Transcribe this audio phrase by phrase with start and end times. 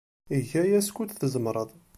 [0.37, 1.71] Eg aya skud tzemred.